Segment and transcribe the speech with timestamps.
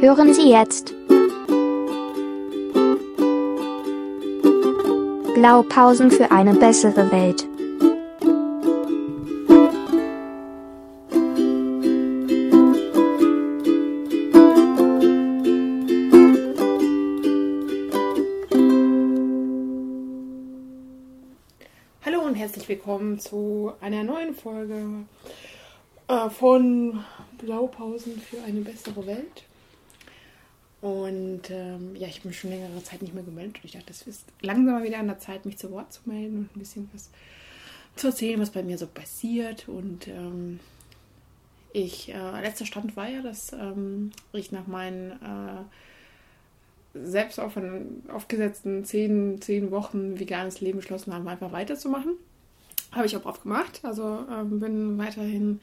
[0.00, 0.94] Hören Sie jetzt
[5.34, 7.46] Blaupausen für eine bessere Welt.
[22.06, 25.04] Hallo und herzlich willkommen zu einer neuen Folge
[26.08, 27.04] äh, von
[27.36, 29.44] Blaupausen für eine bessere Welt.
[30.80, 33.56] Und ähm, ja, ich bin schon längere Zeit nicht mehr gemeldet.
[33.56, 36.00] Und ich dachte, es ist langsam mal wieder an der Zeit, mich zu Wort zu
[36.06, 37.10] melden und ein bisschen was
[37.96, 39.68] zu erzählen, was bei mir so passiert.
[39.68, 40.60] Und ähm,
[41.72, 45.64] ich, äh, letzter Stand war ja, dass ähm, ich nach meinen äh,
[46.94, 47.58] selbst auf
[48.08, 52.14] aufgesetzten zehn, zehn Wochen veganes Leben beschlossen habe, einfach weiterzumachen.
[52.92, 53.80] Habe ich auch oft gemacht.
[53.82, 55.60] Also ähm, bin weiterhin,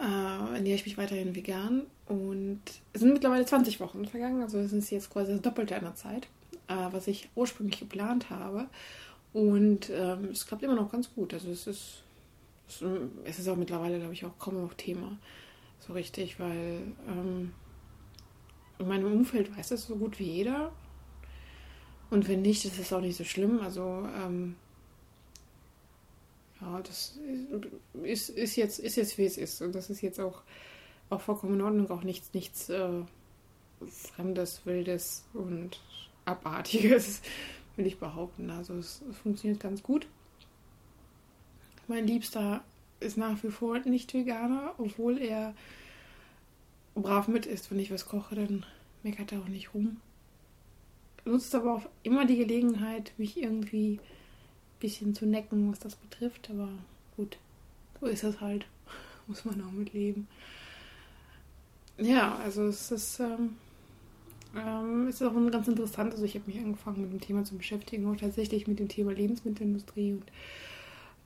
[0.00, 1.82] äh, ernähre ich mich weiterhin vegan.
[2.06, 2.60] Und
[2.92, 4.42] es sind mittlerweile 20 Wochen vergangen.
[4.42, 6.28] Also es ist jetzt quasi das Doppelte einer Zeit,
[6.68, 8.68] äh, was ich ursprünglich geplant habe.
[9.32, 11.34] Und ähm, es klappt immer noch ganz gut.
[11.34, 12.02] Also es ist,
[13.24, 15.18] es ist auch mittlerweile, glaube ich, auch kaum noch Thema.
[15.80, 17.52] So richtig, weil ähm,
[18.78, 20.72] in meinem Umfeld weiß das so gut wie jeder.
[22.10, 23.60] Und wenn nicht, ist es auch nicht so schlimm.
[23.60, 24.56] Also, ähm,
[26.60, 27.18] ja, das
[28.02, 29.62] ist, ist, jetzt, ist jetzt, wie es ist.
[29.62, 30.42] Und das ist jetzt auch,
[31.10, 31.90] auch vollkommen in Ordnung.
[31.90, 33.02] Auch nichts, nichts äh,
[34.14, 35.80] Fremdes, Wildes und
[36.24, 37.22] Abartiges,
[37.76, 38.50] will ich behaupten.
[38.50, 40.06] Also, es, es funktioniert ganz gut.
[41.86, 42.62] Mein Liebster
[43.00, 45.54] ist nach wie vor nicht Veganer, obwohl er
[46.94, 47.70] brav mit isst.
[47.70, 48.66] Wenn ich was koche, dann
[49.02, 50.00] meckert er auch nicht rum.
[51.24, 54.00] Nutzt aber auch immer die Gelegenheit, mich irgendwie
[54.80, 56.50] bisschen zu necken, was das betrifft.
[56.50, 56.68] Aber
[57.16, 57.38] gut,
[58.00, 58.66] so ist es halt.
[59.26, 60.26] Muss man auch mit leben.
[61.98, 63.56] Ja, also es ist, ähm,
[64.56, 66.12] ähm, es ist auch ganz interessant.
[66.12, 69.12] Also ich habe mich angefangen mit dem Thema zu beschäftigen, auch tatsächlich mit dem Thema
[69.12, 70.24] Lebensmittelindustrie und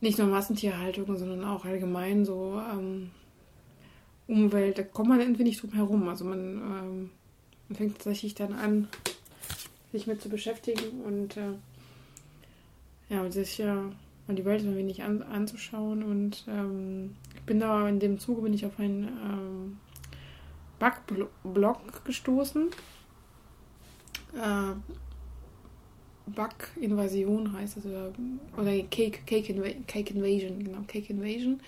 [0.00, 3.10] nicht nur Massentierhaltung, sondern auch allgemein so ähm,
[4.27, 6.09] Umwelt, da kommt man irgendwie nicht drum herum.
[6.09, 7.10] Also man, ähm,
[7.69, 8.88] man fängt tatsächlich dann an,
[9.93, 11.53] sich mit zu beschäftigen und äh,
[13.09, 13.75] ja, sich ja
[14.27, 16.03] mal die Welt ein wenig an, anzuschauen.
[16.03, 19.77] Und ähm, ich bin da in dem Zuge bin ich auf einen ähm,
[20.79, 22.69] Backblog gestoßen.
[24.35, 24.75] Äh,
[26.27, 28.13] Back-Invasion heißt es, oder,
[28.57, 31.61] oder Cake, Cake, Inva Cake Invasion, genau, Cake Invasion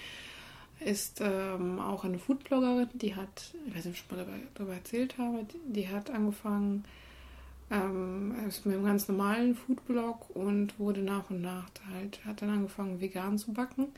[0.81, 4.75] ist ähm, auch eine Foodbloggerin, die hat, ich weiß nicht, ob ich schon mal darüber
[4.75, 6.85] erzählt habe, die, die hat angefangen
[7.75, 12.51] ähm, ist mit einem ganz normalen Foodblog und wurde nach und nach halt, hat dann
[12.51, 13.89] angefangen vegan zu backen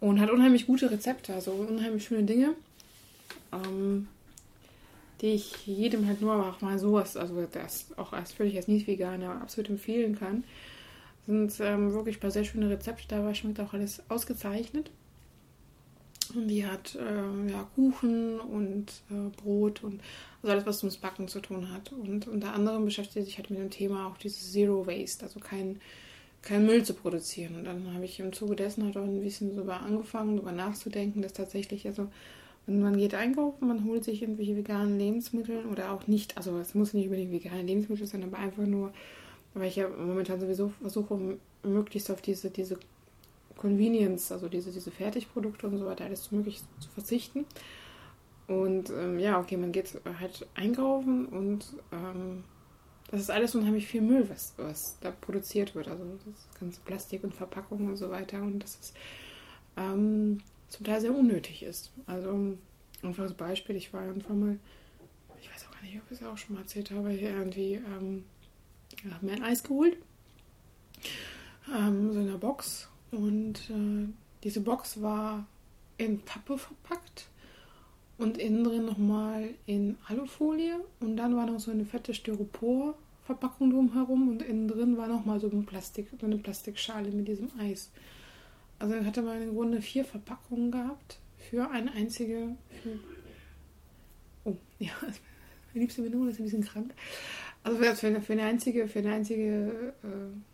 [0.00, 2.54] und hat unheimlich gute Rezepte, also unheimlich schöne Dinge,
[3.52, 4.08] ähm,
[5.20, 8.86] die ich jedem halt nur auch mal sowas, also das auch als völlig als nicht
[8.86, 10.44] veganer absolut empfehlen kann.
[11.26, 14.90] Sind ähm, wirklich ein paar sehr schöne Rezepte dabei, schmeckt auch alles ausgezeichnet.
[16.34, 20.00] Und die hat äh, ja, Kuchen und äh, Brot und
[20.42, 21.92] also alles, was mit Backen zu tun hat.
[21.92, 25.80] Und unter anderem beschäftigt sich halt mit dem Thema auch dieses Zero Waste, also kein,
[26.42, 27.56] kein Müll zu produzieren.
[27.56, 31.22] Und dann habe ich im Zuge dessen halt auch ein bisschen darüber angefangen, darüber nachzudenken,
[31.22, 32.08] dass tatsächlich, also
[32.66, 36.74] wenn man geht einkaufen, man holt sich irgendwelche veganen Lebensmittel oder auch nicht, also es
[36.74, 38.92] muss nicht unbedingt vegane Lebensmittel sein, aber einfach nur,
[39.54, 42.78] weil ich ja momentan sowieso versuche, möglichst auf diese, diese
[43.60, 47.44] Convenience, also diese, diese Fertigprodukte und so weiter, alles möglich zu verzichten.
[48.48, 52.42] Und ähm, ja, okay, man geht halt einkaufen und ähm,
[53.10, 55.88] das ist alles unheimlich viel Müll, was, was da produziert wird.
[55.88, 58.40] Also das ganze Plastik und Verpackungen und so weiter.
[58.40, 58.96] Und das ist
[59.76, 60.38] ähm,
[60.68, 61.92] zum Teil sehr unnötig ist.
[62.06, 62.56] Also
[63.02, 64.58] einfaches Beispiel, ich war irgendwann mal,
[65.40, 67.74] ich weiß auch gar nicht, ob ich es auch schon mal erzählt habe, hier irgendwie,
[67.74, 68.24] ähm,
[69.04, 69.96] ja, mir ein Eis geholt.
[71.72, 74.08] Ähm, so in einer Box und äh,
[74.44, 75.46] diese Box war
[75.98, 77.26] in Pappe verpackt
[78.18, 80.80] und innen drin nochmal in Alufolie.
[81.00, 85.48] Und dann war noch so eine fette Styropor-Verpackung drumherum und innen drin war nochmal so,
[85.48, 87.90] ein Plastik, so eine Plastikschale mit diesem Eis.
[88.78, 92.56] Also hatte man im Grunde vier Verpackungen gehabt für eine einzige.
[92.82, 92.98] Für
[94.44, 96.92] oh, ja, meine liebste Bindung ist ein bisschen krank.
[97.62, 100.49] Also für, eine, für eine einzige, für eine einzige äh,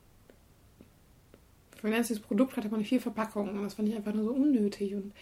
[1.87, 3.57] für ein einziges Produkt hatte man vier Verpackungen.
[3.57, 4.95] Und das fand ich einfach nur so unnötig.
[4.97, 5.13] Und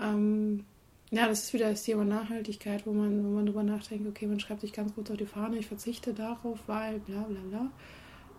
[0.00, 0.64] ähm,
[1.10, 4.40] ja, das ist wieder das Thema Nachhaltigkeit, wo man, wo man drüber nachdenkt, okay, man
[4.40, 7.70] schreibt sich ganz kurz auf die Fahne, ich verzichte darauf, weil bla bla bla.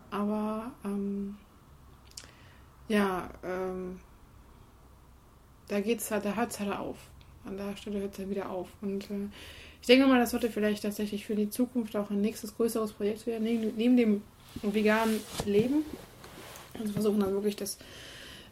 [0.10, 1.36] Aber ähm,
[2.88, 4.00] ja, ähm,
[5.68, 6.98] da geht's halt, da hört es halt auf.
[7.46, 8.70] an der Stelle hört es dann wieder auf.
[8.82, 9.28] Und äh,
[9.80, 13.28] ich denke mal, das sollte vielleicht tatsächlich für die Zukunft auch ein nächstes größeres Projekt
[13.28, 14.22] werden, neben, neben dem
[14.64, 15.86] veganen Leben.
[16.80, 17.78] Also versuchen dann wirklich das,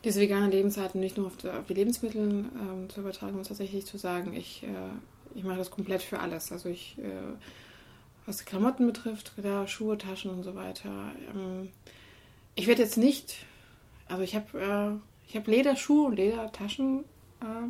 [0.04, 3.86] diese vegane Lebensart nicht nur auf die, auf die Lebensmittel ähm, zu übertragen, sondern tatsächlich
[3.86, 6.52] zu sagen, ich, äh, ich mache das komplett für alles.
[6.52, 7.34] Also ich, äh,
[8.26, 11.12] was die Klamotten betrifft, da Schuhe, Taschen und so weiter.
[11.36, 11.70] Ähm,
[12.56, 13.46] ich werde jetzt nicht,
[14.08, 15.00] also ich habe äh,
[15.32, 17.06] ich habe Lederschuhe und Ledertaschen.
[17.40, 17.70] Äh,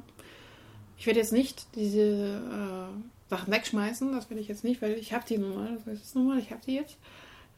[0.97, 5.13] ich werde jetzt nicht diese äh, Sachen wegschmeißen, das werde ich jetzt nicht, weil ich
[5.13, 6.97] habe die nun mal, das ist nun mal, ich habe die jetzt.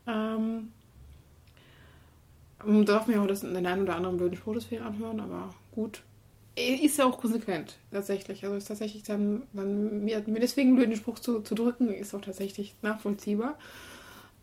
[0.05, 0.73] Ähm,
[2.65, 6.03] man darf mir auch das, den einen oder anderen blöden Spruch anhören, aber gut.
[6.55, 8.43] Ist ja auch konsequent, tatsächlich.
[8.43, 12.13] Also ist tatsächlich dann, dann mir, mir deswegen einen blöden Spruch zu, zu drücken, ist
[12.13, 13.57] auch tatsächlich nachvollziehbar.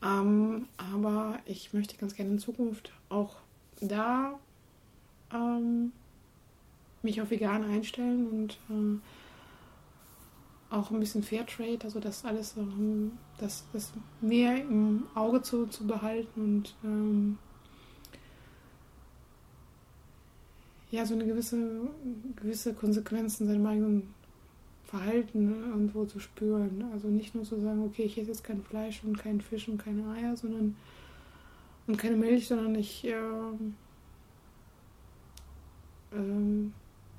[0.03, 3.37] Ähm, aber ich möchte ganz gerne in Zukunft auch
[3.81, 4.39] da
[5.33, 5.93] ähm,
[7.03, 8.99] mich auf vegan einstellen und äh,
[10.75, 15.87] auch ein bisschen Fairtrade, also das alles, ähm, das, das mehr im Auge zu, zu
[15.87, 17.39] behalten und ähm,
[20.91, 21.89] ja, so eine gewisse,
[22.37, 24.15] gewisse Konsequenzen seinem eigenen
[24.85, 26.85] Verhalten irgendwo zu spüren.
[26.93, 29.79] Also nicht nur zu sagen, okay, ich esse jetzt kein Fleisch und kein Fisch und
[29.79, 30.77] keine Eier, sondern
[31.87, 33.15] und keine Milch, sondern ich äh,
[36.13, 36.73] ähm,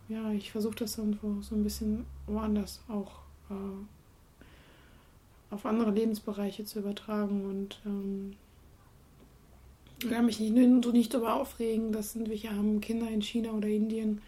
[0.09, 6.79] ja, ich versuche das irgendwo so ein bisschen woanders auch äh, auf andere Lebensbereiche zu
[6.79, 8.35] übertragen und ähm,
[10.03, 10.53] ich kann mich nicht,
[10.93, 14.21] nicht darüber aufregen, dass irgendwelche armen Kinder in China oder Indien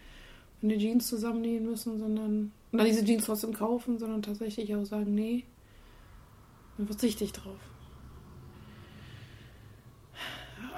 [0.62, 5.44] eine Jeans zusammennähen müssen, sondern dann diese Jeans trotzdem kaufen, sondern tatsächlich auch sagen, nee,
[6.76, 7.58] dann verzichte ich drauf.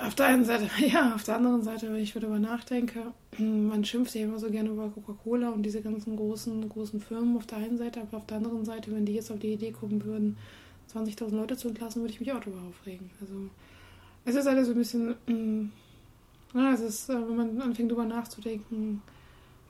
[0.02, 4.14] Auf der einen Seite, ja, auf der anderen Seite, wenn ich darüber nachdenke, man schimpft
[4.14, 7.78] ja immer so gerne über Coca-Cola und diese ganzen großen, großen Firmen auf der einen
[7.78, 10.36] Seite, aber auf der anderen Seite, wenn die jetzt auf die Idee kommen würden,
[10.94, 13.10] 20.000 Leute zu entlassen, würde ich mich auch darüber aufregen.
[13.20, 13.50] Also,
[14.26, 15.70] es ist alles so ein bisschen, mm,
[16.54, 19.00] ja, es ist, äh, wenn man anfängt darüber nachzudenken,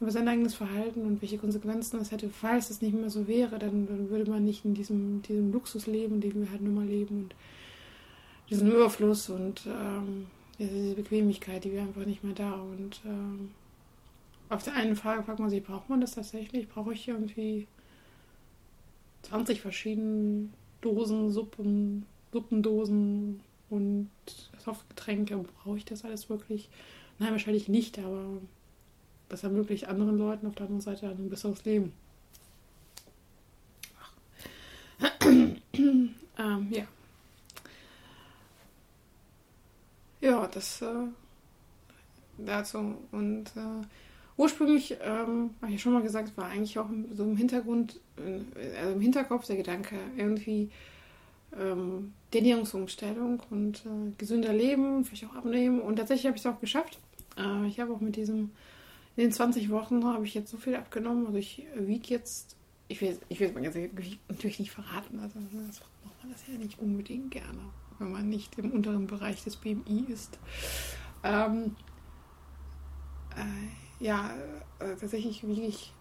[0.00, 3.58] über sein eigenes Verhalten und welche Konsequenzen es hätte, falls es nicht mehr so wäre,
[3.58, 6.86] dann, dann würde man nicht in diesem, diesem Luxus leben, den wir halt nun mal
[6.86, 7.34] leben und
[8.48, 10.26] diesen Überfluss und ähm,
[10.58, 12.54] diese Bequemlichkeit, die wäre einfach nicht mehr da.
[12.54, 13.50] Und ähm,
[14.48, 16.68] auf der einen Frage fragt man sich, braucht man das tatsächlich?
[16.68, 17.66] Brauche ich irgendwie
[19.22, 20.48] 20 verschiedene
[20.80, 24.10] Dosen, Suppen, Suppendosen und
[24.58, 25.36] Softgetränke?
[25.64, 26.68] Brauche ich das alles wirklich?
[27.18, 28.24] Nein, wahrscheinlich nicht, aber
[29.28, 31.92] das ermöglicht anderen Leuten auf der anderen Seite ein besseres Leben.
[35.72, 36.12] ähm,
[36.70, 36.84] ja.
[40.20, 41.08] Ja, das äh,
[42.38, 42.96] dazu.
[43.12, 43.84] Und äh,
[44.36, 48.92] ursprünglich, ähm, habe ich schon mal gesagt, war eigentlich auch so im Hintergrund, äh, also
[48.92, 50.70] im Hinterkopf der Gedanke, irgendwie
[51.58, 55.80] ähm, Ernährungsumstellung und äh, gesünder leben, vielleicht auch abnehmen.
[55.80, 56.98] Und tatsächlich habe ich es auch geschafft.
[57.38, 58.50] Äh, ich habe auch mit diesem,
[59.16, 61.26] in den 20 Wochen habe ich jetzt so viel abgenommen.
[61.26, 62.56] Also ich wiege jetzt,
[62.88, 63.76] ich will, ich mal ganz
[64.28, 67.60] natürlich nicht verraten, also das macht man das ja nicht unbedingt gerne
[67.98, 70.38] wenn man nicht im unteren Bereich des BMI ist.
[71.22, 71.76] Ähm,
[73.34, 74.34] äh, ja,
[74.78, 75.92] äh, tatsächlich wiege ich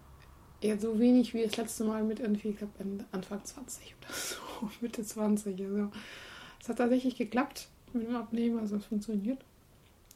[0.60, 2.72] eher so wenig wie das letzte Mal mit irgendwie, ich glaube,
[3.12, 4.36] Anfang 20 oder so,
[4.80, 5.60] Mitte 20.
[5.60, 5.90] Also,
[6.60, 9.38] es hat tatsächlich geklappt mit dem Abnehmen, also es funktioniert.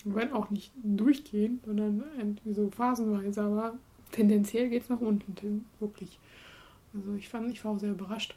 [0.04, 3.74] Wenn auch nicht durchgehend, sondern irgendwie so phasenweise, aber
[4.12, 6.18] tendenziell geht es nach unten, wirklich.
[6.94, 8.34] Also ich fand, ich war auch sehr überrascht.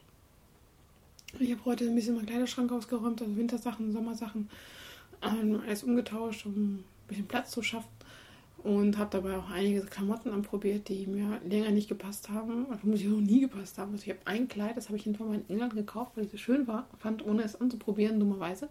[1.40, 4.50] Ich habe heute ein bisschen meinen Kleiderschrank ausgeräumt, also Wintersachen, Sommersachen,
[5.24, 7.90] ähm, alles umgetauscht, um ein bisschen Platz zu schaffen.
[8.64, 12.66] Und habe dabei auch einige Klamotten anprobiert, die mir länger nicht gepasst haben.
[12.72, 13.92] Also ich noch nie gepasst haben.
[13.92, 16.38] Also ich habe ein Kleid, das habe ich hinter in England gekauft, weil es so
[16.38, 18.70] schön war, fand, ohne es anzuprobieren, dummerweise.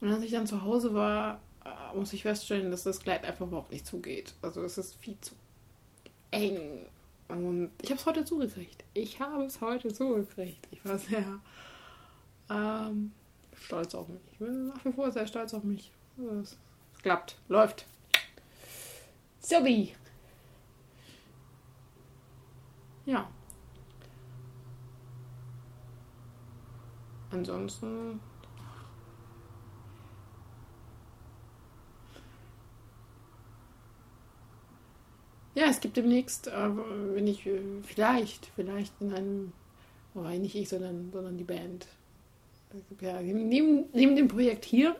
[0.00, 3.46] Und als ich dann zu Hause war, äh, muss ich feststellen, dass das Kleid einfach
[3.46, 4.34] überhaupt nicht zugeht.
[4.40, 5.34] Also es ist viel zu
[6.30, 6.86] eng.
[7.28, 8.84] Und ich habe es heute zugekriegt.
[8.94, 10.66] Ich habe es heute zugekriegt.
[10.70, 11.38] Ich war sehr
[12.50, 13.12] ähm,
[13.54, 14.22] stolz auf mich.
[14.32, 15.92] Ich bin nach wie vor sehr stolz auf mich.
[16.42, 16.56] Es
[17.02, 17.86] klappt, läuft.
[19.48, 19.94] Sobi.
[23.06, 23.26] Ja.
[27.30, 28.20] Ansonsten.
[35.54, 36.52] Ja, es gibt demnächst, äh,
[37.14, 39.52] wenn ich äh, vielleicht, vielleicht in einem,
[40.12, 41.86] wobei nicht ich, sondern, sondern die Band,
[43.00, 44.94] ja, neben, neben dem Projekt hier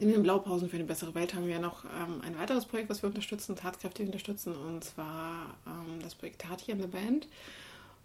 [0.00, 3.02] in den Blaupausen für eine bessere Welt haben wir noch ähm, ein weiteres Projekt, was
[3.02, 7.28] wir unterstützen, tatkräftig unterstützen, und zwar ähm, das Projekt Tati in the Band.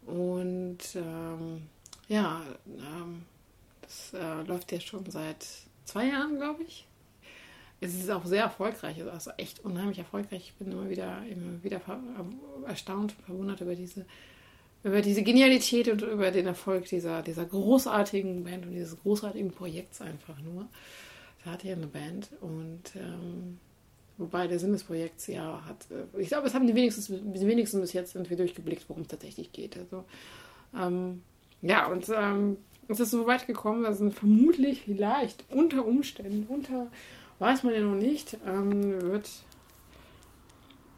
[0.05, 1.63] Und ähm,
[2.09, 3.23] ja, ähm,
[3.81, 5.45] das äh, läuft jetzt schon seit
[5.85, 6.85] zwei Jahren, glaube ich.
[7.79, 10.49] Es ist auch sehr erfolgreich, also echt unheimlich erfolgreich.
[10.49, 11.81] Ich bin immer wieder, immer wieder
[12.67, 14.05] erstaunt und verwundert über diese,
[14.83, 20.01] über diese Genialität und über den Erfolg dieser, dieser großartigen Band und dieses großartigen Projekts
[20.01, 20.67] einfach nur.
[21.45, 23.59] Da hat hier eine Band und ähm,
[24.17, 27.47] wobei der Sinn des Projekts ja hat, äh, ich glaube, es haben die wenigsten, die
[27.47, 29.77] wenigsten bis jetzt irgendwie durchgeblickt, worum es tatsächlich geht.
[29.77, 30.05] Also
[30.75, 31.21] ähm,
[31.61, 36.87] ja, und ähm, es ist so weit gekommen, dass vermutlich vielleicht unter Umständen, unter,
[37.37, 39.29] weiß man ja noch nicht, ähm, wird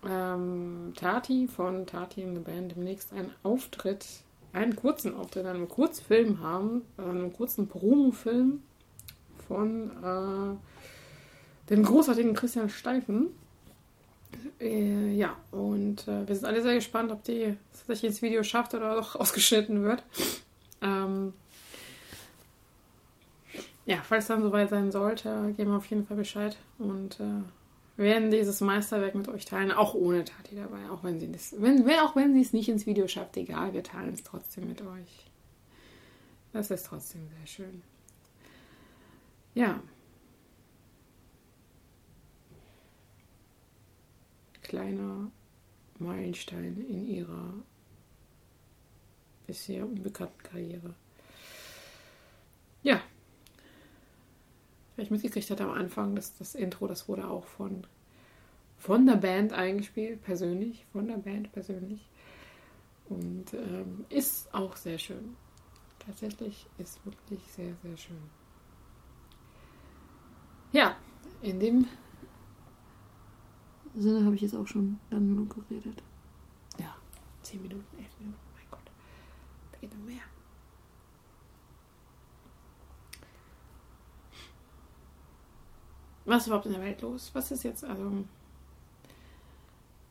[0.08, 4.06] ähm, Tati von Tati in the Band demnächst einen Auftritt,
[4.54, 8.62] einen kurzen Auftritt, einen Kurzfilm haben, einen kurzen Promo-Film
[9.48, 13.27] von äh, dem großartigen Christian Steifen.
[14.60, 17.56] Äh, ja, und äh, wir sind alle sehr gespannt, ob die
[17.88, 20.04] sich ins Video schafft oder doch ausgeschnitten wird.
[20.82, 21.34] Ähm,
[23.86, 27.42] ja, falls dann soweit sein sollte, geben wir auf jeden Fall Bescheid und äh,
[27.98, 31.89] werden dieses Meisterwerk mit euch teilen, auch ohne Tati dabei, auch wenn sie das, wenn,
[32.00, 35.32] auch wenn sie es nicht ins Video schafft, egal, wir teilen es trotzdem mit euch.
[36.54, 37.82] Das ist trotzdem sehr schön.
[39.58, 39.82] Ja.
[44.62, 45.32] Kleiner
[45.98, 47.54] Meilenstein in ihrer
[49.48, 50.94] bisher unbekannten Karriere.
[52.84, 53.02] Ja.
[54.94, 57.88] Vielleicht mitgekriegt hat am Anfang, dass das Intro, das wurde auch von,
[58.78, 62.08] von der Band eingespielt, persönlich, von der Band persönlich.
[63.10, 65.36] Und ähm, ist auch sehr schön.
[65.98, 68.37] Tatsächlich ist wirklich sehr, sehr schön.
[70.71, 70.95] Ja,
[71.41, 71.88] in dem
[73.95, 76.03] Sinne habe ich jetzt auch schon dann genug geredet.
[76.79, 76.95] Ja,
[77.43, 78.38] 10 Minuten, 11 Minuten.
[79.71, 80.21] Da geht noch mehr.
[86.25, 87.29] Was ist überhaupt in der Welt los?
[87.33, 88.25] Was ist jetzt, also.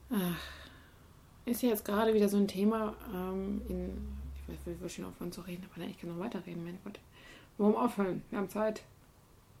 [0.09, 0.39] Ach,
[1.45, 4.17] ist ja jetzt gerade wieder so ein Thema ähm, in.
[4.35, 6.99] Ich will, will schon aufhören zu reden, aber nein, ich kann noch weiterreden, mein Gott.
[7.57, 8.23] Warum aufhören?
[8.29, 8.83] Wir haben Zeit.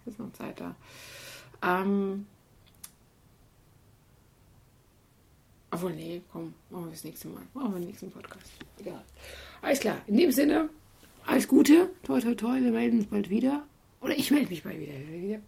[0.07, 0.75] Ist noch Zeit da.
[1.61, 2.25] Ähm,
[5.69, 7.43] obwohl, nee, komm, machen wir das nächste Mal.
[7.53, 8.51] Machen wir den nächsten Podcast.
[8.79, 9.03] Egal.
[9.61, 9.97] Alles klar.
[10.07, 10.69] In dem Sinne,
[11.25, 11.89] alles Gute.
[12.03, 12.61] Toi, toi, toi.
[12.61, 13.65] Wir melden uns bald wieder.
[14.01, 15.39] Oder ich melde mich bald wieder.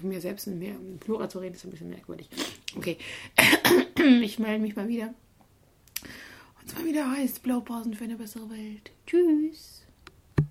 [0.00, 2.28] Von mir selbst in mehr im Plural zu reden, ist ein bisschen merkwürdig.
[2.76, 2.98] Okay.
[4.22, 5.14] ich melde mich mal wieder.
[6.60, 8.90] Und zwar wieder heißt Blaupausen für eine bessere Welt.
[9.06, 9.83] Tschüss.